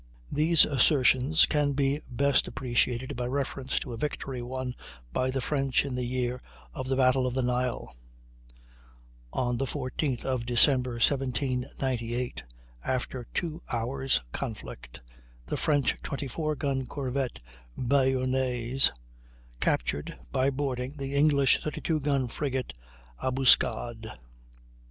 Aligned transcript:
These 0.31 0.65
assertions 0.65 1.45
can 1.45 1.73
be 1.73 2.01
best 2.09 2.47
appreciated 2.47 3.15
by 3.15 3.27
reference 3.27 3.77
to 3.81 3.93
a 3.93 3.97
victory 3.97 4.41
won 4.41 4.73
by 5.13 5.29
the 5.29 5.41
French 5.41 5.85
in 5.85 5.93
the 5.93 6.07
year 6.07 6.41
of 6.73 6.87
the 6.87 6.95
Battle 6.95 7.27
of 7.27 7.35
the 7.35 7.43
Nile. 7.43 7.95
On 9.31 9.59
the 9.59 9.65
14th 9.65 10.25
of 10.25 10.43
December, 10.47 10.93
1798, 10.93 12.41
after 12.83 13.27
two 13.31 13.61
hours' 13.71 14.21
conflict, 14.31 15.01
the 15.45 15.55
French 15.55 15.95
24 16.01 16.55
gun 16.55 16.87
corvette 16.87 17.39
Bayonnaise 17.77 18.91
captured, 19.59 20.17
by 20.31 20.49
boarding, 20.49 20.95
the 20.97 21.13
English 21.13 21.61
32 21.61 21.99
gun 21.99 22.27
frigate 22.27 22.73
Ambuscade. 23.21 24.07